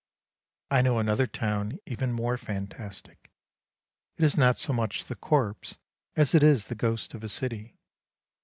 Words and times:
I 0.71 0.81
know 0.81 0.97
another 0.97 1.27
town 1.27 1.77
even 1.85 2.11
more 2.11 2.35
fantastic; 2.35 3.29
it 4.17 4.25
is 4.25 4.35
not 4.35 4.57
so 4.57 4.73
much 4.73 5.05
the 5.05 5.15
corpse 5.15 5.77
as 6.15 6.33
it 6.33 6.41
is 6.41 6.69
the 6.69 6.73
ghost 6.75 7.13
of 7.13 7.23
a 7.23 7.29
city. 7.29 7.77